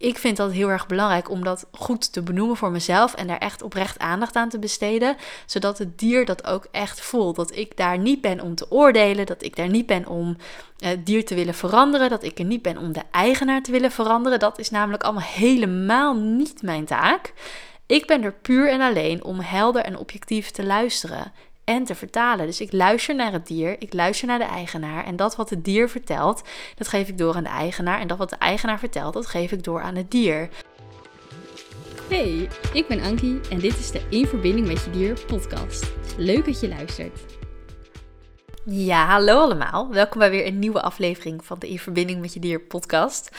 [0.00, 3.38] ik vind dat heel erg belangrijk om dat goed te benoemen voor mezelf en daar
[3.38, 7.36] echt oprecht aandacht aan te besteden, zodat het dier dat ook echt voelt.
[7.36, 10.36] Dat ik daar niet ben om te oordelen, dat ik daar niet ben om
[10.78, 13.90] het dier te willen veranderen, dat ik er niet ben om de eigenaar te willen
[13.90, 14.38] veranderen.
[14.38, 17.32] Dat is namelijk allemaal helemaal niet mijn taak.
[17.86, 21.32] Ik ben er puur en alleen om helder en objectief te luisteren
[21.70, 22.46] en te vertalen.
[22.46, 25.64] Dus ik luister naar het dier, ik luister naar de eigenaar en dat wat het
[25.64, 26.42] dier vertelt,
[26.74, 29.52] dat geef ik door aan de eigenaar en dat wat de eigenaar vertelt, dat geef
[29.52, 30.48] ik door aan het dier.
[32.08, 35.92] Hey, ik ben Ankie en dit is de In Verbinding met Je Dier podcast.
[36.16, 37.20] Leuk dat je luistert.
[38.64, 39.88] Ja, hallo allemaal.
[39.90, 43.30] Welkom bij weer een nieuwe aflevering van de In Verbinding met Je Dier podcast.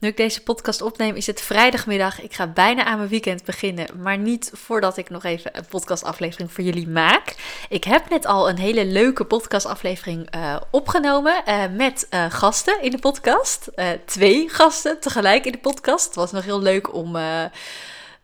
[0.00, 2.20] Nu ik deze podcast opneem, is het vrijdagmiddag.
[2.20, 6.52] Ik ga bijna aan mijn weekend beginnen, maar niet voordat ik nog even een podcastaflevering
[6.52, 7.34] voor jullie maak.
[7.68, 12.90] Ik heb net al een hele leuke podcastaflevering uh, opgenomen uh, met uh, gasten in
[12.90, 13.70] de podcast.
[14.04, 16.04] twee gasten tegelijk in de podcast.
[16.04, 17.16] Het was nog heel leuk om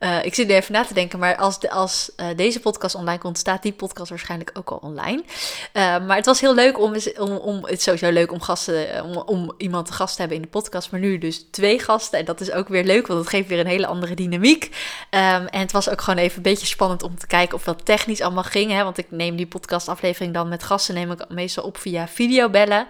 [0.00, 3.18] uh, ik zit er even na te denken, maar als, als uh, deze podcast online
[3.18, 5.22] komt, staat die podcast waarschijnlijk ook al online.
[5.22, 9.04] Uh, maar het was heel leuk om, om, om, het is sowieso leuk om gasten,
[9.04, 12.18] om, om iemand te gast te hebben in de podcast, maar nu dus twee gasten.
[12.18, 14.64] En dat is ook weer leuk, want het geeft weer een hele andere dynamiek.
[14.64, 17.84] Um, en het was ook gewoon even een beetje spannend om te kijken of dat
[17.84, 21.64] technisch allemaal ging, hè, want ik neem die podcastaflevering dan met gasten, neem ik meestal
[21.64, 22.86] op via videobellen.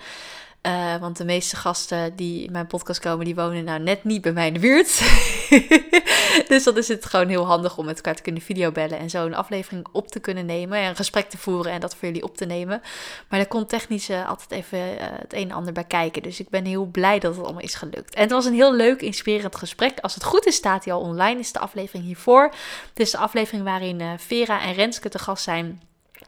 [1.00, 4.32] Want de meeste gasten die in mijn podcast komen, die wonen nou net niet bij
[4.32, 5.00] mij in de buurt.
[6.48, 9.26] dus dan is het gewoon heel handig om met elkaar te kunnen videobellen en zo
[9.26, 10.78] een aflevering op te kunnen nemen.
[10.78, 12.80] En een gesprek te voeren en dat voor jullie op te nemen.
[13.28, 16.22] Maar daar komt technisch uh, altijd even uh, het een en ander bij kijken.
[16.22, 18.14] Dus ik ben heel blij dat het allemaal is gelukt.
[18.14, 20.00] En het was een heel leuk, inspirerend gesprek.
[20.00, 21.40] Als het goed is, staat hij al online.
[21.40, 22.44] Is de aflevering hiervoor.
[22.88, 25.80] Het is de aflevering waarin Vera en Renske te gast zijn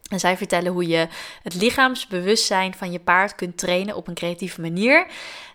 [0.08, 1.08] en zij vertellen hoe je
[1.42, 5.06] het lichaamsbewustzijn van je paard kunt trainen op een creatieve manier.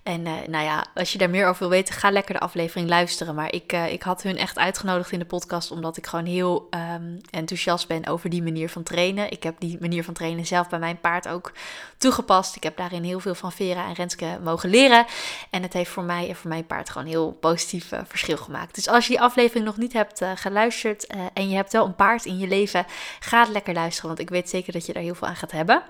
[0.03, 2.89] En uh, nou ja, als je daar meer over wil weten, ga lekker de aflevering
[2.89, 3.35] luisteren.
[3.35, 6.67] Maar ik, uh, ik had hun echt uitgenodigd in de podcast omdat ik gewoon heel
[6.95, 9.31] um, enthousiast ben over die manier van trainen.
[9.31, 11.51] Ik heb die manier van trainen zelf bij mijn paard ook
[11.97, 12.55] toegepast.
[12.55, 15.05] Ik heb daarin heel veel van Vera en Renske mogen leren.
[15.49, 18.75] En het heeft voor mij en voor mijn paard gewoon heel positief uh, verschil gemaakt.
[18.75, 22.25] Dus als je die aflevering nog niet hebt geluisterd en je hebt wel een paard
[22.25, 22.85] in je leven,
[23.19, 24.07] ga het lekker luisteren.
[24.07, 25.83] Want ik weet zeker dat je daar heel veel aan gaat hebben.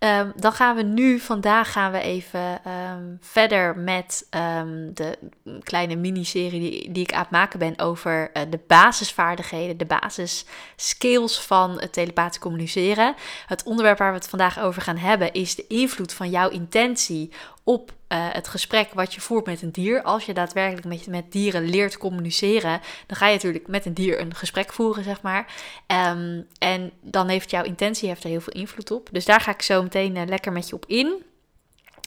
[0.00, 5.18] Um, dan gaan we nu, vandaag gaan we even um, verder met um, de
[5.62, 11.40] kleine miniserie die, die ik aan het maken ben over uh, de basisvaardigheden, de basisskills
[11.40, 13.14] van het telepathisch communiceren.
[13.46, 17.32] Het onderwerp waar we het vandaag over gaan hebben is de invloed van jouw intentie
[17.68, 20.02] op uh, het gesprek wat je voert met een dier.
[20.02, 24.20] Als je daadwerkelijk met, met dieren leert communiceren, dan ga je natuurlijk met een dier
[24.20, 25.52] een gesprek voeren, zeg maar.
[25.86, 29.08] Um, en dan heeft jouw intentie heeft er heel veel invloed op.
[29.12, 31.22] Dus daar ga ik zo meteen uh, lekker met je op in.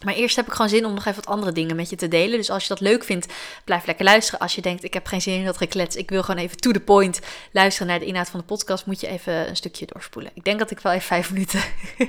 [0.05, 2.07] Maar eerst heb ik gewoon zin om nog even wat andere dingen met je te
[2.07, 2.37] delen.
[2.37, 3.33] Dus als je dat leuk vindt,
[3.63, 4.39] blijf lekker luisteren.
[4.39, 6.71] Als je denkt, ik heb geen zin in dat geklets, ik wil gewoon even to
[6.71, 7.19] the point
[7.51, 10.31] luisteren naar de inhoud van de podcast, moet je even een stukje doorspoelen.
[10.33, 11.61] Ik denk dat ik wel even vijf minuten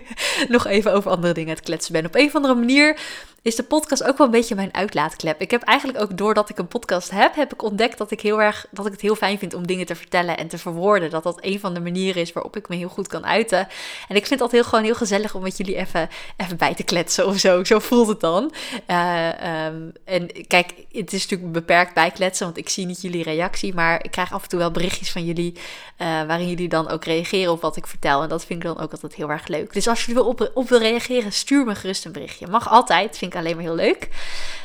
[0.49, 2.07] nog even over andere dingen het kletsen ben.
[2.07, 3.01] Op een of andere manier
[3.43, 5.41] is de podcast ook wel een beetje mijn uitlaatklep.
[5.41, 8.43] Ik heb eigenlijk ook doordat ik een podcast heb, heb ik ontdekt dat ik heel
[8.43, 11.11] erg dat ik het heel fijn vind om dingen te vertellen en te verwoorden.
[11.11, 13.69] Dat dat een van de manieren is waarop ik me heel goed kan uiten.
[14.09, 16.83] En ik vind dat heel gewoon heel gezellig om met jullie even, even bij te
[16.83, 17.65] kletsen of zo.
[17.65, 18.53] Zo voelt het dan.
[18.91, 23.75] Uh, um, en kijk, het is natuurlijk beperkt bijkletsen, want ik zie niet jullie reactie,
[23.75, 25.59] maar ik krijg af en toe wel berichtjes van jullie uh,
[26.07, 28.23] waarin jullie dan ook reageren op wat ik vertel.
[28.23, 29.73] En dat vind ik dan ook altijd heel erg leuk.
[29.73, 32.47] Dus als er op, op wil reageren, stuur me gerust een berichtje.
[32.47, 34.09] Mag altijd, vind alleen maar heel leuk.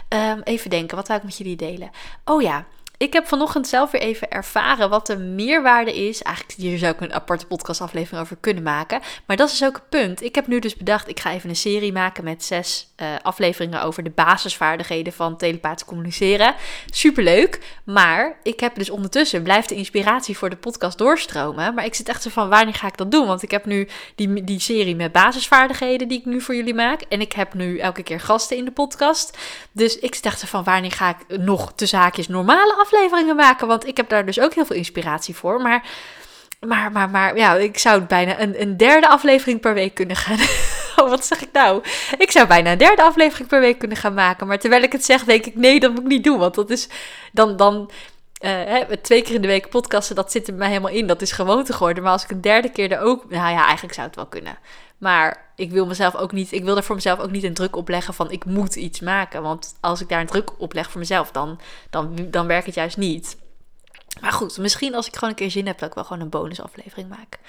[0.09, 1.89] Um, even denken, wat wil ik met jullie delen?
[2.25, 2.65] Oh ja,
[2.97, 6.21] ik heb vanochtend zelf weer even ervaren wat de meerwaarde is.
[6.21, 9.01] Eigenlijk hier zou ik een aparte podcastaflevering over kunnen maken.
[9.25, 10.23] Maar dat is ook een punt.
[10.23, 13.83] Ik heb nu dus bedacht, ik ga even een serie maken met zes uh, afleveringen
[13.83, 16.55] over de basisvaardigheden van telepathisch communiceren.
[16.89, 17.59] Superleuk.
[17.83, 21.73] Maar ik heb dus ondertussen, blijft de inspiratie voor de podcast doorstromen.
[21.73, 23.27] Maar ik zit echt zo van, wanneer ga ik dat doen?
[23.27, 27.01] Want ik heb nu die, die serie met basisvaardigheden die ik nu voor jullie maak.
[27.01, 29.37] En ik heb nu elke keer gasten in de podcast.
[29.71, 32.85] Dus ik zit echt zo van, wanneer ga ik nog tussen haakjes normale afleveringen
[33.35, 33.67] maken.
[33.67, 35.61] Want ik heb daar dus ook heel veel inspiratie voor.
[35.61, 35.83] Maar,
[36.67, 40.39] maar, maar, maar ja, ik zou bijna een, een derde aflevering per week kunnen gaan.
[41.05, 41.83] oh, wat zeg ik nou?
[42.17, 44.47] Ik zou bijna een derde aflevering per week kunnen gaan maken.
[44.47, 46.39] Maar terwijl ik het zeg, denk ik, nee, dat moet ik niet doen.
[46.39, 46.89] Want dat is
[47.31, 47.57] dan.
[47.57, 47.89] dan
[48.41, 51.07] uh, hè, twee keer in de week podcasten, dat zit er mij helemaal in.
[51.07, 52.03] Dat is gewoonte geworden.
[52.03, 53.29] Maar als ik een derde keer er ook.
[53.29, 54.57] Nou ja, eigenlijk zou het wel kunnen.
[54.97, 56.51] Maar ik wil mezelf ook niet.
[56.51, 58.99] Ik wil er voor mezelf ook niet een druk op leggen van ik moet iets
[58.99, 59.41] maken.
[59.41, 61.59] Want als ik daar een druk op leg voor mezelf, dan,
[61.89, 63.37] dan, dan werkt het juist niet.
[64.21, 66.29] Maar goed, misschien als ik gewoon een keer zin heb, dat ik wel gewoon een
[66.29, 67.39] bonusaflevering maak.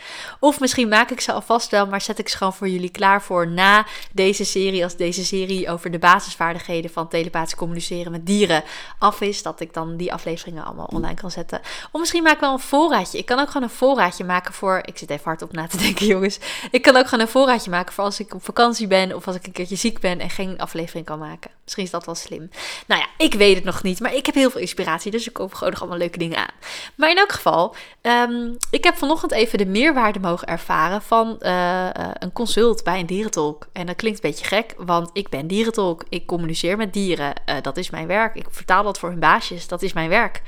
[0.41, 3.23] Of misschien maak ik ze alvast wel, maar zet ik ze gewoon voor jullie klaar
[3.23, 4.85] voor na deze serie.
[4.85, 8.65] Als deze serie over de basisvaardigheden van telepathisch communiceren met dieren
[8.99, 11.61] af is, dat ik dan die afleveringen allemaal online kan zetten.
[11.93, 13.19] Of misschien maak ik wel een voorraadje.
[13.19, 14.81] Ik kan ook gewoon een voorraadje maken voor.
[14.85, 16.39] Ik zit even hard op na te denken, jongens.
[16.71, 19.37] Ik kan ook gewoon een voorraadje maken voor als ik op vakantie ben of als
[19.37, 21.51] ik een keertje ziek ben en geen aflevering kan maken.
[21.63, 22.51] Misschien is dat wel slim.
[22.87, 25.33] Nou ja, ik weet het nog niet, maar ik heb heel veel inspiratie, dus ik
[25.33, 26.55] koop gewoon nog allemaal leuke dingen aan.
[26.95, 31.89] Maar in elk geval, um, ik heb vanochtend even de meerwaarde mogen ervaren van uh,
[32.13, 33.67] een consult bij een dierentolk.
[33.73, 36.05] En dat klinkt een beetje gek, want ik ben dierentolk.
[36.09, 37.33] Ik communiceer met dieren.
[37.47, 38.35] Uh, dat is mijn werk.
[38.35, 39.69] Ik vertaal dat voor hun baasjes.
[39.69, 40.43] Dat is mijn werk.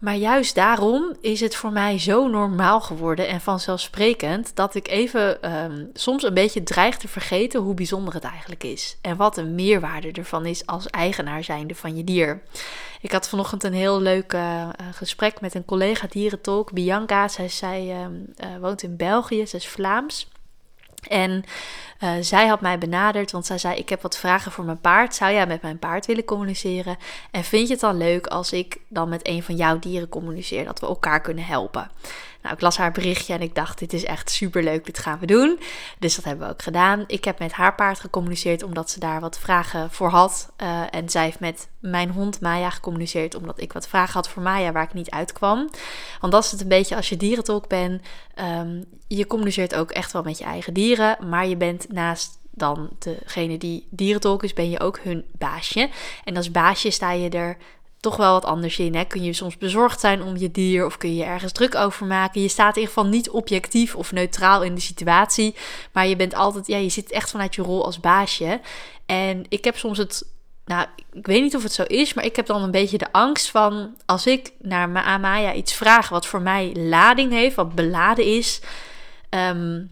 [0.00, 5.54] Maar juist daarom is het voor mij zo normaal geworden en vanzelfsprekend dat ik even
[5.54, 8.96] um, soms een beetje dreig te vergeten hoe bijzonder het eigenlijk is.
[9.00, 12.42] En wat een meerwaarde ervan is als eigenaar zijnde van je dier.
[13.00, 17.28] Ik had vanochtend een heel leuk uh, gesprek met een collega dierentolk, Bianca.
[17.28, 20.29] Zij, zij uh, woont in België, ze is Vlaams.
[21.08, 21.44] En
[22.02, 25.14] uh, zij had mij benaderd, want zij zei: Ik heb wat vragen voor mijn paard.
[25.14, 26.96] Zou jij met mijn paard willen communiceren?
[27.30, 30.64] En vind je het dan leuk als ik dan met een van jouw dieren communiceer,
[30.64, 31.90] dat we elkaar kunnen helpen?
[32.42, 35.18] Nou, ik las haar berichtje en ik dacht: Dit is echt super leuk, dit gaan
[35.18, 35.60] we doen.
[35.98, 37.04] Dus dat hebben we ook gedaan.
[37.06, 40.52] Ik heb met haar paard gecommuniceerd omdat ze daar wat vragen voor had.
[40.62, 44.42] Uh, en zij heeft met mijn hond Maya gecommuniceerd omdat ik wat vragen had voor
[44.42, 45.68] Maya waar ik niet uitkwam.
[46.20, 48.02] Want dat is het een beetje als je dierentolk bent.
[48.36, 52.90] Um, je communiceert ook echt wel met je eigen dieren, maar je bent naast dan
[52.98, 55.90] degene die dierentolk is, ben je ook hun baasje.
[56.24, 57.56] En als baasje sta je er
[58.00, 58.94] toch wel wat anders in.
[58.94, 59.04] Hè?
[59.04, 62.40] Kun je soms bezorgd zijn om je dier of kun je ergens druk over maken.
[62.40, 65.54] Je staat in ieder geval niet objectief of neutraal in de situatie.
[65.92, 68.60] Maar je bent altijd, ja, je zit echt vanuit je rol als baasje.
[69.06, 70.24] En ik heb soms het,
[70.64, 73.12] nou, ik weet niet of het zo is, maar ik heb dan een beetje de
[73.12, 78.24] angst van als ik naar Amaya iets vraag wat voor mij lading heeft, wat beladen
[78.24, 78.60] is.
[79.30, 79.90] Um,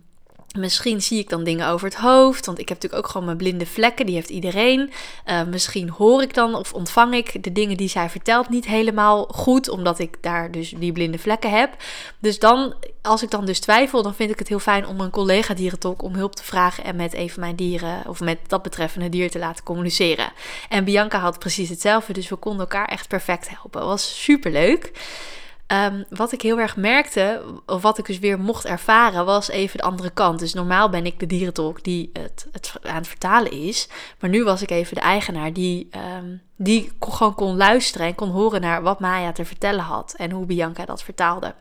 [0.56, 3.39] Misschien zie ik dan dingen over het hoofd, want ik heb natuurlijk ook gewoon mijn
[3.39, 4.91] blinde vlekken, die heeft iedereen.
[5.27, 9.25] Uh, misschien hoor ik dan of ontvang ik de dingen die zij vertelt niet helemaal
[9.25, 11.77] goed, omdat ik daar dus die blinde vlekken heb.
[12.19, 15.11] Dus dan, als ik dan dus twijfel, dan vind ik het heel fijn om een
[15.11, 18.62] collega dierentolk om hulp te vragen en met een van mijn dieren, of met dat
[18.62, 20.33] betreffende dier te laten communiceren.
[20.69, 23.87] En Bianca had precies hetzelfde, dus we konden elkaar echt perfect helpen.
[23.87, 24.93] Was super leuk.
[25.73, 29.79] Um, wat ik heel erg merkte, of wat ik dus weer mocht ervaren, was even
[29.79, 30.38] de andere kant.
[30.38, 33.88] Dus normaal ben ik de dierentolk die het, het aan het vertalen is.
[34.20, 35.88] Maar nu was ik even de eigenaar die,
[36.19, 40.15] um, die gewoon kon luisteren en kon horen naar wat Maya te vertellen had.
[40.17, 41.55] En hoe Bianca dat vertaalde.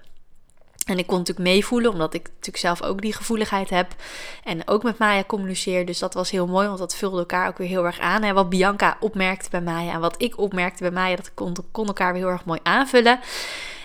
[0.86, 3.96] En ik kon natuurlijk meevoelen, omdat ik natuurlijk zelf ook die gevoeligheid heb.
[4.44, 5.86] En ook met Maya communiceer.
[5.86, 8.24] Dus dat was heel mooi, want dat vulde elkaar ook weer heel erg aan.
[8.24, 11.88] En wat Bianca opmerkte bij Maya en wat ik opmerkte bij Maya, dat kon, kon
[11.88, 13.20] elkaar weer heel erg mooi aanvullen.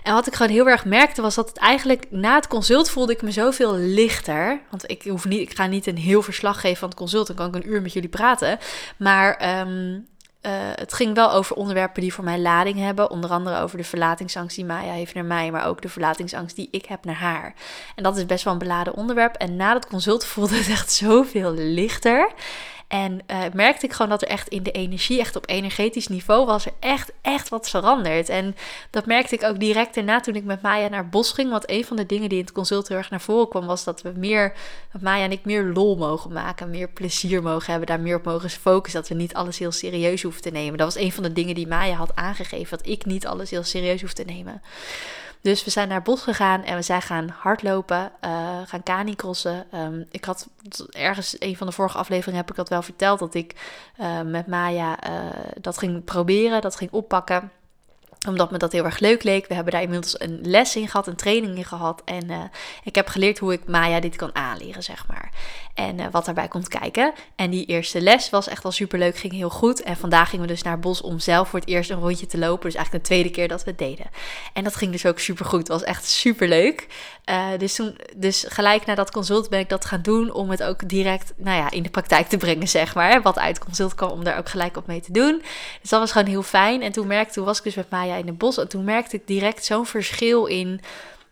[0.02, 3.12] En wat ik gewoon heel erg merkte was dat het eigenlijk na het consult voelde
[3.12, 4.60] ik me zoveel lichter.
[4.70, 7.37] Want ik, hoef niet, ik ga niet een heel verslag geven van het consult, dan
[7.37, 8.58] kan ik een uur met jullie praten.
[8.96, 10.06] Maar um,
[10.43, 13.10] uh, het ging wel over onderwerpen die voor mij lading hebben.
[13.10, 16.69] Onder andere over de verlatingsangst die Maya heeft naar mij, maar ook de verlatingsangst die
[16.70, 17.54] ik heb naar haar.
[17.94, 19.34] En dat is best wel een beladen onderwerp.
[19.34, 22.32] En na dat consult voelde het echt zoveel lichter.
[22.92, 26.46] En uh, merkte ik gewoon dat er echt in de energie, echt op energetisch niveau,
[26.46, 28.28] was er echt, echt wat veranderd.
[28.28, 28.56] En
[28.90, 31.50] dat merkte ik ook direct daarna toen ik met Maya naar bos ging.
[31.50, 33.84] Want een van de dingen die in het consult heel erg naar voren kwam, was
[33.84, 34.52] dat we meer,
[35.00, 38.50] Maya en ik meer lol mogen maken, meer plezier mogen hebben, daar meer op mogen
[38.50, 39.00] focussen.
[39.00, 40.78] Dat we niet alles heel serieus hoeven te nemen.
[40.78, 43.64] Dat was een van de dingen die Maya had aangegeven, dat ik niet alles heel
[43.64, 44.62] serieus hoef te nemen.
[45.42, 49.66] Dus we zijn naar het bos gegaan en we zijn gaan hardlopen, uh, gaan canicrossen.
[49.75, 50.49] Um, ik had
[50.90, 53.54] ergens, een van de vorige afleveringen heb ik dat wel verteld, dat ik
[54.00, 55.26] uh, met Maya uh,
[55.61, 57.50] dat ging proberen, dat ging oppakken
[58.29, 59.47] omdat me dat heel erg leuk leek.
[59.47, 62.02] We hebben daar inmiddels een les in gehad, een training in gehad.
[62.05, 62.43] En uh,
[62.85, 65.31] ik heb geleerd hoe ik Maya dit kan aanleren, zeg maar.
[65.75, 67.12] En uh, wat daarbij komt kijken.
[67.37, 69.83] En die eerste les was echt wel super leuk, ging heel goed.
[69.83, 72.38] En vandaag gingen we dus naar bos om zelf voor het eerst een rondje te
[72.38, 72.64] lopen.
[72.64, 74.07] Dus eigenlijk de tweede keer dat we het deden.
[74.52, 75.59] En dat ging dus ook super goed.
[75.59, 76.87] Het was echt super leuk.
[77.31, 80.62] Uh, dus, toen, dus gelijk na dat consult ben ik dat gaan doen om het
[80.62, 83.23] ook direct nou ja, in de praktijk te brengen, zeg maar.
[83.23, 85.43] Wat uit consult kwam, om daar ook gelijk op mee te doen.
[85.81, 86.83] Dus dat was gewoon heel fijn.
[86.83, 88.59] En toen merkte, toen was ik dus met Maya in het bos.
[88.59, 90.81] En toen merkte ik direct zo'n verschil in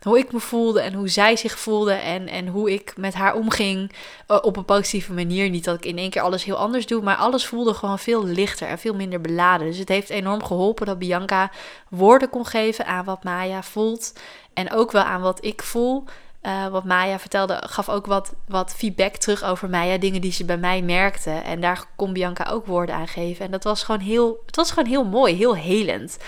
[0.03, 3.35] hoe ik me voelde en hoe zij zich voelde en, en hoe ik met haar
[3.35, 3.93] omging
[4.27, 5.51] op een positieve manier.
[5.51, 8.25] Niet dat ik in één keer alles heel anders doe, maar alles voelde gewoon veel
[8.25, 9.67] lichter en veel minder beladen.
[9.67, 11.51] Dus het heeft enorm geholpen dat Bianca
[11.89, 14.13] woorden kon geven aan wat Maya voelt
[14.55, 16.05] en ook wel aan wat ik voel.
[16.43, 19.99] Uh, wat Maya vertelde, gaf ook wat, wat feedback terug over Maya.
[19.99, 21.31] Dingen die ze bij mij merkte.
[21.31, 23.45] En daar kon Bianca ook woorden aan geven.
[23.45, 26.19] En dat was gewoon heel, het was gewoon heel mooi, heel helend.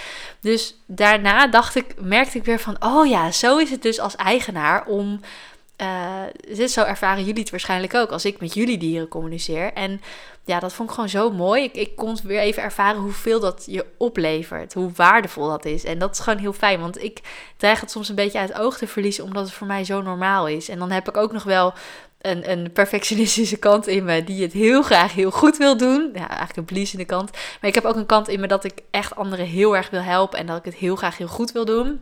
[0.41, 4.17] Dus daarna dacht ik, merkte ik weer van, oh ja, zo is het dus als
[4.17, 5.21] eigenaar om
[5.83, 9.73] uh, zo ervaren jullie het waarschijnlijk ook als ik met jullie dieren communiceer.
[9.73, 10.01] En
[10.45, 11.63] ja, dat vond ik gewoon zo mooi.
[11.63, 15.85] Ik, ik kon weer even ervaren hoeveel dat je oplevert, hoe waardevol dat is.
[15.85, 17.21] En dat is gewoon heel fijn, want ik
[17.57, 20.03] dreig het soms een beetje uit het oog te verliezen, omdat het voor mij zo
[20.03, 20.69] normaal is.
[20.69, 21.75] En dan heb ik ook nog wel
[22.21, 26.11] een, een perfectionistische kant in me die het heel graag heel goed wil doen.
[26.15, 27.31] Ja, eigenlijk een bliezende kant.
[27.31, 30.01] Maar ik heb ook een kant in me dat ik echt anderen heel erg wil
[30.01, 32.01] helpen en dat ik het heel graag heel goed wil doen.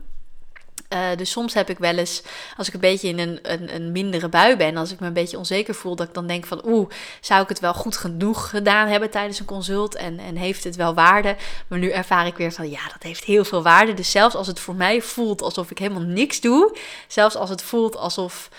[0.93, 2.21] Uh, dus soms heb ik wel eens,
[2.57, 5.13] als ik een beetje in een, een, een, mindere bui ben, als ik me een
[5.13, 6.89] beetje onzeker voel, dat ik dan denk van oeh,
[7.21, 10.75] zou ik het wel goed genoeg gedaan hebben tijdens een consult en, en heeft het
[10.75, 11.35] wel waarde?
[11.67, 13.93] Maar nu ervaar ik weer van ja, dat heeft heel veel waarde.
[13.93, 17.61] Dus zelfs als het voor mij voelt alsof ik helemaal niks doe, zelfs als het
[17.61, 18.49] voelt alsof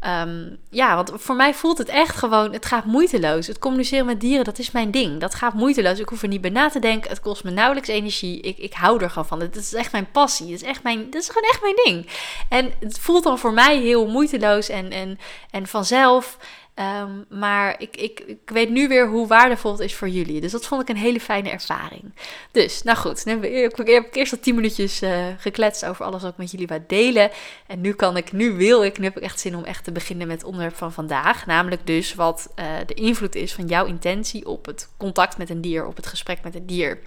[0.00, 3.46] Ehm, ja, want voor mij voelt het echt gewoon, het gaat moeiteloos.
[3.46, 5.20] Het communiceren met dieren, dat is mijn ding.
[5.20, 5.98] Dat gaat moeiteloos.
[5.98, 7.10] Ik hoef er niet bij na te denken.
[7.10, 8.40] Het kost me nauwelijks energie.
[8.40, 9.40] Ik, ik hou er gewoon van.
[9.40, 10.52] Het is echt mijn passie.
[10.52, 12.08] Het is, echt mijn, dat is gewoon echt mijn ding.
[12.48, 15.18] En het voelt dan voor mij heel moeiteloos en, en,
[15.50, 16.38] en vanzelf.
[16.80, 20.40] Ehm, maar ik, ik, ik weet nu weer hoe waardevol het is voor jullie.
[20.40, 22.14] Dus dat vond ik een hele fijne ervaring.
[22.50, 23.24] Dus, nou goed.
[23.24, 26.66] Heb ik, heb eerst al tien minuutjes uh, gekletst over alles wat ik met jullie
[26.66, 27.30] wil delen.
[27.66, 29.92] En nu kan ik, nu wil ik, nu heb ik echt zin om echt te
[29.92, 31.46] beginnen met het onderwerp van vandaag.
[31.46, 35.60] Namelijk dus wat uh, de invloed is van jouw intentie op het contact met een
[35.60, 36.98] dier, op het gesprek met een dier.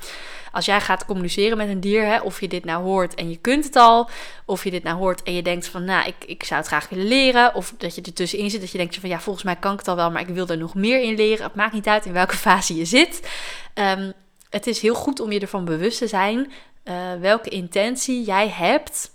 [0.54, 3.38] Als jij gaat communiceren met een dier, hè, of je dit nou hoort en je
[3.38, 4.10] kunt het al,
[4.46, 6.90] of je dit nou hoort en je denkt van, nou, ik, ik zou het graag
[6.90, 9.56] willen leren, of dat je er tussenin zit, dat je denkt van, ja, volgens mij
[9.64, 11.46] kan ik het al wel, maar ik wil er nog meer in leren.
[11.46, 13.30] Het maakt niet uit in welke fase je zit.
[13.76, 14.14] Um,
[14.50, 16.52] het is heel goed om je ervan bewust te zijn
[16.84, 19.12] uh, welke intentie jij hebt.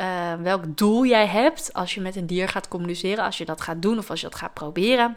[0.00, 3.60] Uh, welk doel jij hebt als je met een dier gaat communiceren, als je dat
[3.60, 5.16] gaat doen of als je dat gaat proberen.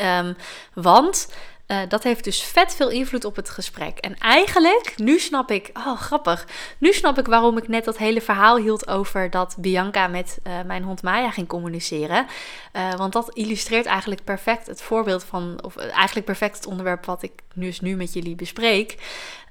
[0.00, 0.36] Um,
[0.74, 1.28] want
[1.74, 3.98] uh, dat heeft dus vet veel invloed op het gesprek.
[3.98, 6.46] En eigenlijk, nu snap ik, oh grappig,
[6.78, 10.62] nu snap ik waarom ik net dat hele verhaal hield over dat Bianca met uh,
[10.62, 12.26] mijn hond Maya ging communiceren.
[12.72, 17.22] Uh, want dat illustreert eigenlijk perfect het voorbeeld van, of eigenlijk perfect het onderwerp wat
[17.22, 18.96] ik nu, dus nu met jullie bespreek.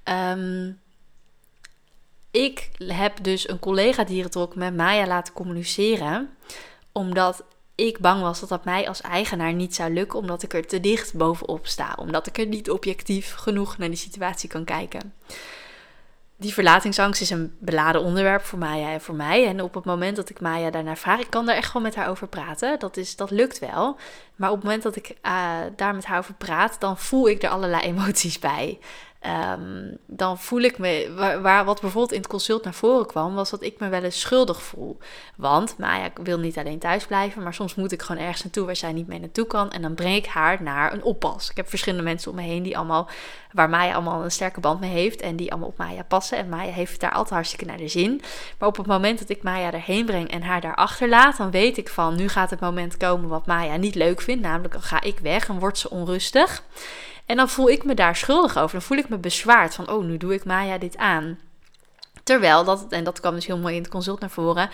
[0.03, 0.81] Um,
[2.31, 6.37] ik heb dus een collega dierentrok met Maya laten communiceren
[6.91, 7.43] omdat
[7.75, 10.79] ik bang was dat dat mij als eigenaar niet zou lukken, omdat ik er te
[10.79, 15.13] dicht bovenop sta, omdat ik er niet objectief genoeg naar die situatie kan kijken.
[16.37, 19.47] Die verlatingsangst is een beladen onderwerp voor Maya en voor mij.
[19.47, 21.95] En op het moment dat ik Maya daarnaar vraag, ik kan daar echt gewoon met
[21.95, 22.79] haar over praten.
[22.79, 23.97] Dat, is, dat lukt wel.
[24.35, 27.43] Maar op het moment dat ik uh, daar met haar over praat, dan voel ik
[27.43, 28.79] er allerlei emoties bij.
[29.25, 33.49] Um, dan voel ik me, waar, wat bijvoorbeeld in het consult naar voren kwam, was
[33.49, 34.97] dat ik me wel eens schuldig voel.
[35.35, 38.75] Want Maya wil niet alleen thuis blijven, maar soms moet ik gewoon ergens naartoe waar
[38.75, 39.71] zij niet mee naartoe kan.
[39.71, 41.49] En dan breng ik haar naar een oppas.
[41.49, 43.09] Ik heb verschillende mensen om me heen die allemaal,
[43.51, 46.37] waar Maya allemaal een sterke band mee heeft en die allemaal op Maya passen.
[46.37, 48.21] En Maya heeft daar altijd hartstikke naar de zin.
[48.59, 51.77] Maar op het moment dat ik Maya erheen breng en haar daar achterlaat, dan weet
[51.77, 54.43] ik van, nu gaat het moment komen wat Maya niet leuk vindt.
[54.43, 56.63] Namelijk, dan ga ik weg en wordt ze onrustig.
[57.25, 58.71] En dan voel ik me daar schuldig over.
[58.71, 61.39] Dan voel ik me bezwaard van, oh, nu doe ik Maya dit aan.
[62.23, 64.69] Terwijl dat, en dat kwam dus heel mooi in het consult naar voren.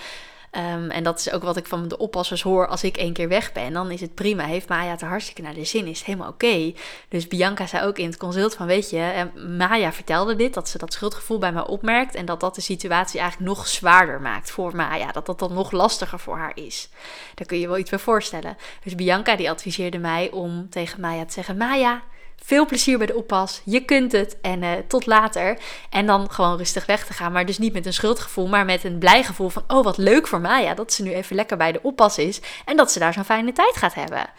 [0.51, 3.27] Um, en dat is ook wat ik van de oppassers hoor als ik één keer
[3.27, 3.73] weg ben.
[3.73, 4.45] Dan is het prima.
[4.45, 5.87] Heeft Maya het hartstikke naar de zin.
[5.87, 6.73] Is het helemaal oké.
[7.09, 9.27] Dus Bianca zei ook in het consult van weet je,
[9.57, 10.53] Maya vertelde dit.
[10.53, 12.15] Dat ze dat schuldgevoel bij mij opmerkt.
[12.15, 15.11] En dat dat de situatie eigenlijk nog zwaarder maakt voor Maya.
[15.11, 16.89] Dat dat dan nog lastiger voor haar is.
[17.35, 18.57] Daar kun je wel iets bij voorstellen.
[18.83, 21.57] Dus Bianca die adviseerde mij om tegen Maya te zeggen.
[21.57, 22.01] Maya,
[22.43, 23.61] veel plezier bij de oppas.
[23.65, 24.37] Je kunt het.
[24.41, 25.57] En uh, tot later.
[25.89, 27.31] En dan gewoon rustig weg te gaan.
[27.31, 30.27] Maar dus niet met een schuldgevoel, maar met een blij gevoel van: oh, wat leuk
[30.27, 32.41] voor Maya dat ze nu even lekker bij de oppas is.
[32.65, 34.29] En dat ze daar zo'n fijne tijd gaat hebben.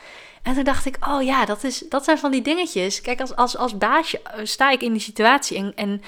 [0.43, 3.01] En toen dacht ik, oh ja, dat, is, dat zijn van die dingetjes.
[3.01, 6.03] Kijk, als, als, als baasje eh, sta ik in die situatie en, en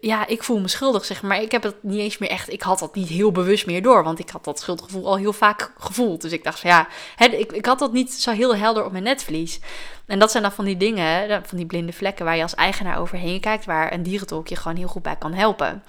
[0.00, 1.42] ja, ik voel me schuldig, zeg maar.
[1.42, 4.04] Ik heb het niet eens meer echt, ik had dat niet heel bewust meer door,
[4.04, 6.22] want ik had dat schuldgevoel al heel vaak gevoeld.
[6.22, 9.04] Dus ik dacht van ja, ik, ik had dat niet zo heel helder op mijn
[9.04, 9.60] netvlies.
[10.06, 12.98] En dat zijn dan van die dingen, van die blinde vlekken waar je als eigenaar
[12.98, 15.82] overheen kijkt, waar een dierentolk je gewoon heel goed bij kan helpen.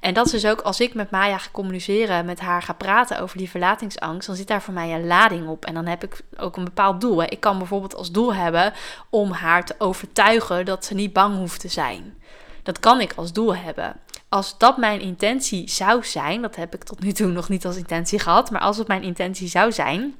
[0.00, 3.20] En dat is dus ook als ik met Maya ga communiceren, met haar ga praten
[3.20, 5.64] over die verlatingsangst, dan zit daar voor mij een lading op.
[5.64, 7.22] En dan heb ik ook een bepaald doel.
[7.22, 8.72] Ik kan bijvoorbeeld als doel hebben
[9.10, 12.18] om haar te overtuigen dat ze niet bang hoeft te zijn.
[12.64, 13.96] Dat kan ik als doel hebben.
[14.28, 17.76] Als dat mijn intentie zou zijn, dat heb ik tot nu toe nog niet als
[17.76, 20.14] intentie gehad, maar als het mijn intentie zou zijn,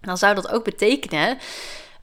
[0.00, 1.38] dan zou dat ook betekenen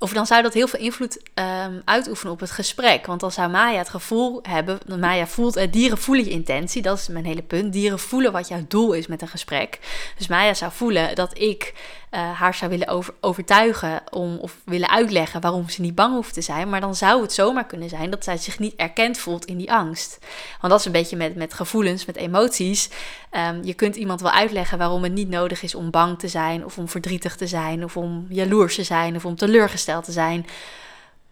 [0.04, 3.06] of dan zou dat heel veel invloed um, uitoefenen op het gesprek.
[3.06, 6.98] Want dan zou Maya het gevoel hebben, Maya voelt, uh, dieren voelen je intentie, dat
[6.98, 7.74] is mijn hele punt.
[7.74, 9.80] Dieren voelen wat jouw doel is met een gesprek.
[10.18, 11.74] Dus Maya zou voelen dat ik
[12.14, 16.34] uh, haar zou willen over, overtuigen om, of willen uitleggen waarom ze niet bang hoeft
[16.34, 16.70] te zijn.
[16.70, 19.72] Maar dan zou het zomaar kunnen zijn dat zij zich niet erkend voelt in die
[19.72, 20.18] angst.
[20.60, 22.90] Want dat is een beetje met, met gevoelens, met emoties.
[23.32, 26.66] Um, je kunt iemand wel uitleggen waarom het niet nodig is om bang te zijn,
[26.66, 30.46] of om verdrietig te zijn, of om jaloers te zijn, of om teleurgesteld te zijn.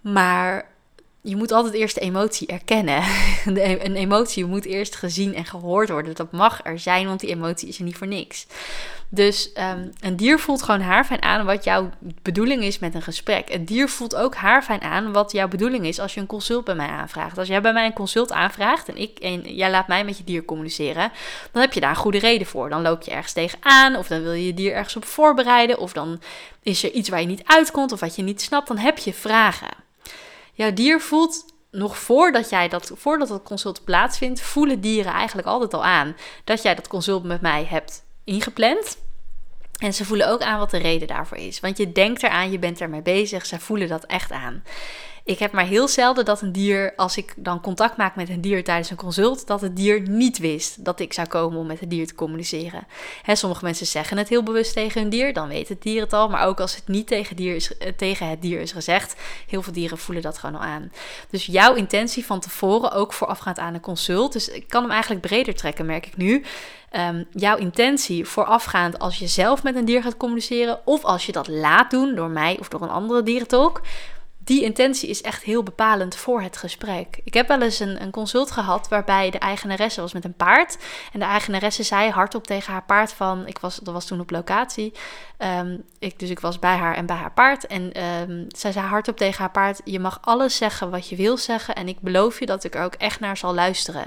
[0.01, 0.65] Maar
[1.21, 3.03] je moet altijd eerst de emotie erkennen.
[3.45, 6.15] een emotie moet eerst gezien en gehoord worden.
[6.15, 8.47] Dat mag er zijn, want die emotie is er niet voor niks.
[9.13, 11.89] Dus um, een dier voelt gewoon haar fijn aan wat jouw
[12.21, 13.49] bedoeling is met een gesprek.
[13.49, 16.65] Een dier voelt ook haar fijn aan wat jouw bedoeling is als je een consult
[16.65, 17.37] bij mij aanvraagt.
[17.37, 20.23] Als jij bij mij een consult aanvraagt en, ik, en jij laat mij met je
[20.23, 21.11] dier communiceren,
[21.51, 22.69] dan heb je daar een goede reden voor.
[22.69, 25.93] Dan loop je ergens tegenaan, of dan wil je je dier ergens op voorbereiden, of
[25.93, 26.21] dan
[26.63, 29.13] is er iets waar je niet uitkomt, of wat je niet snapt, dan heb je
[29.13, 29.80] vragen.
[30.62, 35.74] Jouw dier voelt nog voordat jij dat, voordat dat consult plaatsvindt, voelen dieren eigenlijk altijd
[35.74, 38.98] al aan dat jij dat consult met mij hebt ingepland.
[39.77, 41.60] En ze voelen ook aan wat de reden daarvoor is.
[41.60, 43.46] Want je denkt eraan, je bent ermee bezig.
[43.46, 44.63] Ze voelen dat echt aan.
[45.23, 48.41] Ik heb maar heel zelden dat een dier, als ik dan contact maak met een
[48.41, 51.79] dier tijdens een consult, dat het dier niet wist dat ik zou komen om met
[51.79, 52.87] het dier te communiceren.
[53.21, 56.13] He, sommige mensen zeggen het heel bewust tegen hun dier, dan weet het dier het
[56.13, 56.29] al.
[56.29, 59.15] Maar ook als het niet tegen, dier is, eh, tegen het dier is gezegd,
[59.47, 60.91] heel veel dieren voelen dat gewoon al aan.
[61.29, 65.21] Dus jouw intentie van tevoren, ook voorafgaand aan een consult, dus ik kan hem eigenlijk
[65.21, 66.43] breder trekken, merk ik nu.
[66.95, 71.31] Um, jouw intentie voorafgaand als je zelf met een dier gaat communiceren, of als je
[71.31, 73.81] dat laat doen door mij of door een andere dierentalk
[74.51, 77.20] die intentie is echt heel bepalend voor het gesprek.
[77.24, 80.77] Ik heb wel eens een, een consult gehad waarbij de eigenaresse was met een paard.
[81.13, 83.48] En de eigenaresse zei hardop tegen haar paard van...
[83.48, 84.93] Ik was, dat was toen op locatie.
[85.38, 87.67] Ehm, ik, dus ik was bij haar en bij haar paard.
[87.67, 89.81] En um, zij zei hardop tegen haar paard...
[89.84, 91.75] Je mag alles zeggen wat je wil zeggen.
[91.75, 94.05] En ik beloof je dat ik er ook echt naar zal luisteren.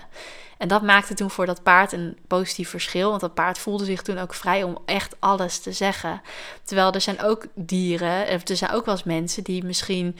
[0.58, 3.08] En dat maakte toen voor dat paard een positief verschil.
[3.08, 6.22] Want dat paard voelde zich toen ook vrij om echt alles te zeggen.
[6.64, 10.16] Terwijl er zijn ook dieren, er zijn ook wel eens mensen die misschien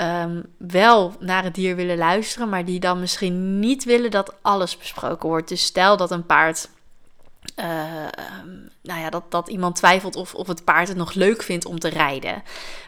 [0.00, 4.78] um, wel naar het dier willen luisteren, maar die dan misschien niet willen dat alles
[4.78, 5.48] besproken wordt.
[5.48, 6.68] Dus stel dat een paard
[7.56, 7.64] uh,
[8.82, 11.78] nou ja, dat, dat iemand twijfelt of, of het paard het nog leuk vindt om
[11.78, 12.42] te rijden.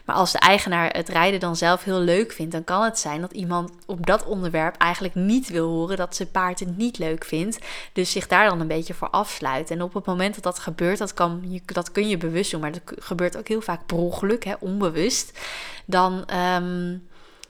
[0.05, 3.21] Maar als de eigenaar het rijden dan zelf heel leuk vindt, dan kan het zijn
[3.21, 7.25] dat iemand op dat onderwerp eigenlijk niet wil horen dat zijn paard het niet leuk
[7.25, 7.59] vindt.
[7.93, 9.71] Dus zich daar dan een beetje voor afsluit.
[9.71, 12.71] En op het moment dat dat gebeurt, dat, kan, dat kun je bewust doen, maar
[12.71, 15.39] dat gebeurt ook heel vaak per ongeluk, hè, onbewust.
[15.85, 16.25] Dan.
[16.55, 17.07] Um,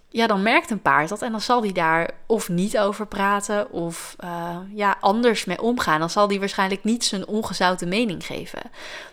[0.10, 3.72] ja, dan merkt een paard dat en dan zal die daar of niet over praten
[3.72, 6.00] of uh, ja, anders mee omgaan.
[6.00, 8.62] Dan zal die waarschijnlijk niet zijn ongezouten mening geven.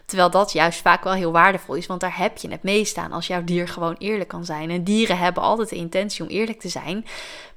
[0.05, 3.13] Terwijl dat juist vaak wel heel waardevol is, want daar heb je het meest aan
[3.13, 4.71] als jouw dier gewoon eerlijk kan zijn.
[4.71, 7.07] En dieren hebben altijd de intentie om eerlijk te zijn,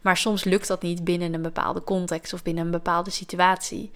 [0.02, 3.91] maar soms lukt dat niet binnen een bepaalde context of binnen een bepaalde situatie.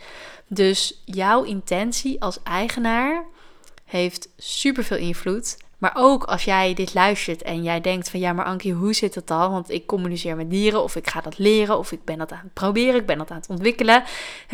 [0.47, 3.25] Dus jouw intentie als eigenaar
[3.85, 8.45] heeft superveel invloed maar ook als jij dit luistert en jij denkt van ja, maar
[8.45, 9.51] Ankie, hoe zit het dan?
[9.51, 12.41] Want ik communiceer met dieren of ik ga dat leren of ik ben dat aan
[12.43, 14.03] het proberen, ik ben dat aan het ontwikkelen.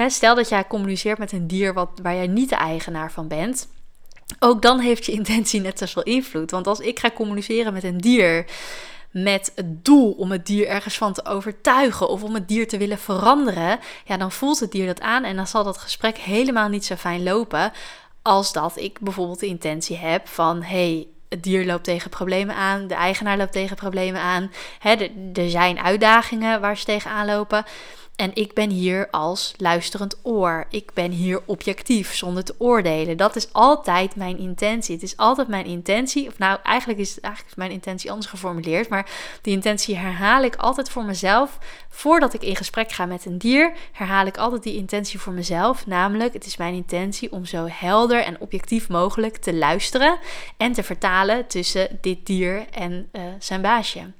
[0.07, 3.67] stel dat jij communiceert met een dier wat, waar jij niet de eigenaar van bent.
[4.39, 6.51] Ook dan heeft je intentie net zoveel invloed.
[6.51, 8.45] Want als ik ga communiceren met een dier
[9.11, 12.77] met het doel om het dier ergens van te overtuigen of om het dier te
[12.77, 16.67] willen veranderen, ja, dan voelt het dier dat aan en dan zal dat gesprek helemaal
[16.67, 17.71] niet zo fijn lopen
[18.21, 22.87] als dat ik bijvoorbeeld de intentie heb van hey, het dier loopt tegen problemen aan,
[22.87, 24.51] de eigenaar loopt tegen problemen aan.
[24.79, 24.95] Hè,
[25.33, 27.65] er zijn uitdagingen waar ze tegenaan lopen.
[28.17, 30.65] En ik ben hier als luisterend oor.
[30.69, 33.17] Ik ben hier objectief, zonder te oordelen.
[33.17, 34.95] Dat is altijd mijn intentie.
[34.95, 36.27] Het is altijd mijn intentie.
[36.27, 38.89] Of nou, eigenlijk is, eigenlijk mijn intentie anders geformuleerd.
[38.89, 39.09] Maar
[39.41, 41.57] die intentie herhaal ik altijd voor mezelf.
[41.89, 45.85] Voordat ik in gesprek ga met een dier, herhaal ik altijd die intentie voor mezelf.
[45.85, 50.19] Namelijk, het is mijn intentie om zo helder en objectief mogelijk te luisteren.
[50.57, 54.11] En te vertalen tussen dit dier en uh, zijn baasje.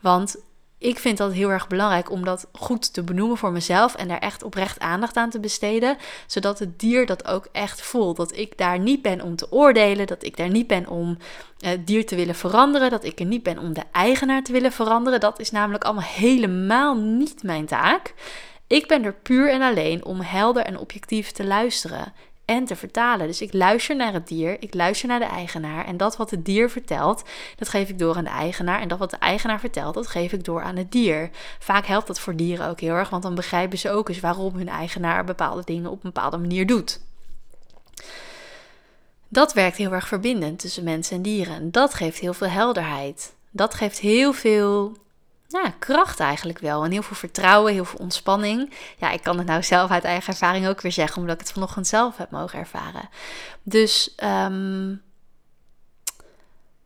[0.00, 0.36] Want
[0.82, 4.18] ik vind dat heel erg belangrijk om dat goed te benoemen voor mezelf en daar
[4.18, 8.16] echt oprecht aandacht aan te besteden, zodat het dier dat ook echt voelt.
[8.16, 11.16] Dat ik daar niet ben om te oordelen, dat ik daar niet ben om
[11.58, 14.72] het dier te willen veranderen, dat ik er niet ben om de eigenaar te willen
[14.72, 15.20] veranderen.
[15.20, 18.14] Dat is namelijk allemaal helemaal niet mijn taak.
[18.66, 22.12] Ik ben er puur en alleen om helder en objectief te luisteren
[22.52, 23.26] en te vertalen.
[23.26, 26.44] Dus ik luister naar het dier, ik luister naar de eigenaar en dat wat het
[26.44, 27.22] dier vertelt,
[27.56, 30.32] dat geef ik door aan de eigenaar en dat wat de eigenaar vertelt, dat geef
[30.32, 31.30] ik door aan het dier.
[31.58, 34.54] Vaak helpt dat voor dieren ook heel erg, want dan begrijpen ze ook eens waarom
[34.54, 37.00] hun eigenaar bepaalde dingen op een bepaalde manier doet.
[39.28, 41.70] Dat werkt heel erg verbindend tussen mensen en dieren.
[41.70, 43.34] Dat geeft heel veel helderheid.
[43.50, 44.96] Dat geeft heel veel
[45.52, 46.84] ja, kracht eigenlijk wel.
[46.84, 48.72] En heel veel vertrouwen, heel veel ontspanning.
[48.96, 51.52] Ja, ik kan het nou zelf uit eigen ervaring ook weer zeggen, omdat ik het
[51.52, 53.08] vanochtend zelf heb mogen ervaren.
[53.62, 55.02] Dus um,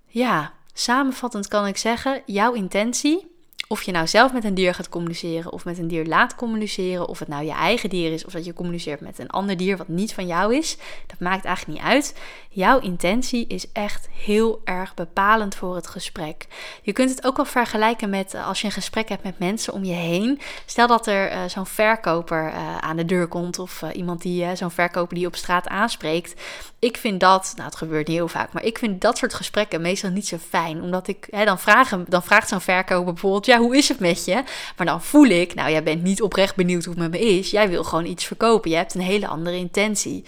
[0.07, 3.36] ja, samenvattend kan ik zeggen, jouw intentie
[3.69, 7.09] of je nou zelf met een dier gaat communiceren of met een dier laat communiceren,
[7.09, 9.77] of het nou je eigen dier is of dat je communiceert met een ander dier
[9.77, 10.77] wat niet van jou is,
[11.07, 12.15] dat maakt eigenlijk niet uit.
[12.49, 16.47] Jouw intentie is echt heel erg bepalend voor het gesprek.
[16.83, 19.73] Je kunt het ook wel vergelijken met eh, als je een gesprek hebt met mensen
[19.73, 20.41] om je heen.
[20.67, 24.71] Stel dat er uh, zo'n verkoper uh, aan de deur komt of iemand die zo'n
[24.71, 26.41] verkoper die op straat aanspreekt.
[26.79, 29.81] Ik vind dat, nou het gebeurt niet heel vaak, maar ik vind dat soort gesprekken
[29.81, 30.83] meestal niet zo fijn.
[30.83, 33.99] Omdat ik, hè, dan, vraag hem, dan vraagt zo'n verkoper bijvoorbeeld, ja hoe is het
[33.99, 34.43] met je?
[34.77, 37.51] Maar dan voel ik, nou jij bent niet oprecht benieuwd hoe het met me is.
[37.51, 38.71] Jij wil gewoon iets verkopen.
[38.71, 40.25] Je hebt een hele andere intentie.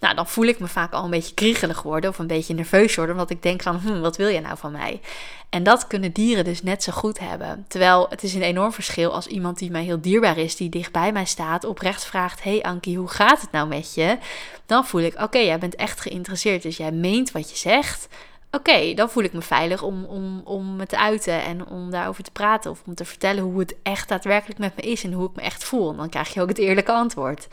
[0.00, 2.94] Nou, dan voel ik me vaak al een beetje kriegelig worden of een beetje nerveus
[2.94, 5.00] worden, omdat ik denk van, hm, wat wil je nou van mij?
[5.50, 7.64] En dat kunnen dieren dus net zo goed hebben.
[7.68, 10.92] Terwijl het is een enorm verschil als iemand die mij heel dierbaar is, die dicht
[10.92, 14.18] bij mij staat, oprecht vraagt, hey Ankie, hoe gaat het nou met je?
[14.66, 18.08] Dan voel ik, oké, jij bent echt geïnteresseerd, dus jij meent wat je zegt.
[18.56, 22.24] Oké, dan voel ik me veilig om, om, om me te uiten en om daarover
[22.24, 25.28] te praten of om te vertellen hoe het echt daadwerkelijk met me is en hoe
[25.28, 25.90] ik me echt voel.
[25.90, 27.48] En dan krijg je ook het eerlijke antwoord.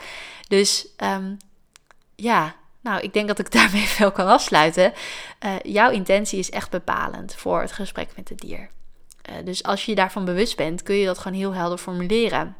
[0.47, 1.37] Dus um,
[2.15, 4.93] ja, nou, ik denk dat ik daarmee veel kan afsluiten.
[5.45, 8.69] Uh, jouw intentie is echt bepalend voor het gesprek met het dier.
[9.29, 12.55] Uh, dus als je je daarvan bewust bent, kun je dat gewoon heel helder formuleren.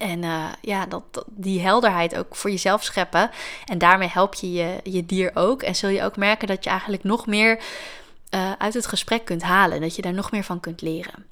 [0.00, 3.30] En uh, ja, dat, die helderheid ook voor jezelf scheppen.
[3.64, 5.62] En daarmee help je, je dier ook.
[5.62, 7.62] En zul je ook merken dat je eigenlijk nog meer
[8.58, 9.80] uit het gesprek kunt halen.
[9.80, 11.26] Dat je daar nog meer van kunt leren.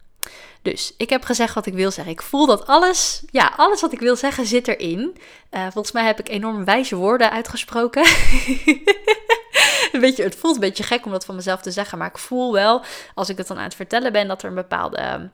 [0.62, 2.12] Dus ik heb gezegd wat ik wil zeggen.
[2.12, 5.16] Ik voel dat alles, ja, alles wat ik wil zeggen zit erin.
[5.50, 8.02] Uh, volgens mij heb ik enorm wijze woorden uitgesproken.
[9.92, 12.18] een beetje, het voelt een beetje gek om dat van mezelf te zeggen, maar ik
[12.18, 15.30] voel wel, als ik het dan aan het vertellen ben, dat er een bepaalde,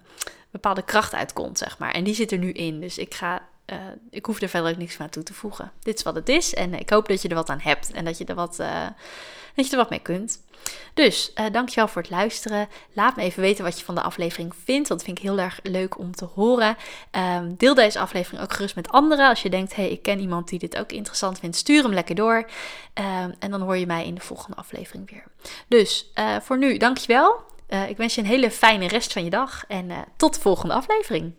[0.54, 1.90] bepaalde kracht uitkomt, zeg maar.
[1.90, 2.80] En die zit er nu in.
[2.80, 3.76] Dus ik ga uh,
[4.10, 5.72] ik hoef er verder ook niks aan toe te voegen.
[5.82, 8.04] Dit is wat het is en ik hoop dat je er wat aan hebt en
[8.04, 8.86] dat je er wat, uh,
[9.54, 10.42] dat je er wat mee kunt.
[10.94, 12.68] Dus uh, dankjewel voor het luisteren.
[12.92, 15.38] Laat me even weten wat je van de aflevering vindt, want dat vind ik heel
[15.38, 16.76] erg leuk om te horen.
[17.10, 19.28] Um, deel deze aflevering ook gerust met anderen.
[19.28, 22.14] Als je denkt, hey, ik ken iemand die dit ook interessant vindt, stuur hem lekker
[22.14, 22.36] door.
[22.94, 25.24] Um, en dan hoor je mij in de volgende aflevering weer.
[25.68, 27.52] Dus voor nu, dankjewel.
[27.88, 31.32] Ik wens je een hele fijne rest van je dag en tot de volgende aflevering.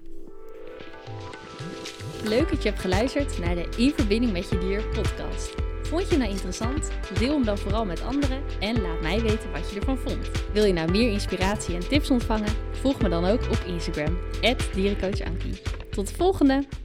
[2.23, 5.53] Leuk dat je hebt geluisterd naar de In Verbinding met Je Dier podcast.
[5.81, 6.91] Vond je nou interessant?
[7.19, 10.29] Deel hem dan vooral met anderen en laat mij weten wat je ervan vond.
[10.53, 12.55] Wil je nou meer inspiratie en tips ontvangen?
[12.71, 14.17] Volg me dan ook op Instagram,
[14.73, 15.61] dierencoachankie.
[15.91, 16.84] Tot de volgende!